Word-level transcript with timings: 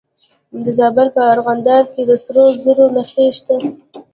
د 0.63 0.65
زابل 0.77 1.07
په 1.15 1.21
ارغنداب 1.33 1.85
کې 1.93 2.03
د 2.09 2.11
سرو 2.23 2.45
زرو 2.63 2.85
نښې 2.95 3.25
شته. 3.37 3.55